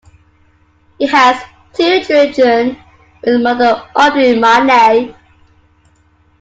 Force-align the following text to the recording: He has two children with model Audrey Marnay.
He 0.97 1.05
has 1.05 1.39
two 1.73 2.01
children 2.03 2.75
with 3.23 3.39
model 3.39 3.83
Audrey 3.95 4.33
Marnay. 4.33 5.13